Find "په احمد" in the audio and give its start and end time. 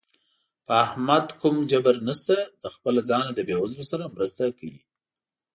0.65-1.25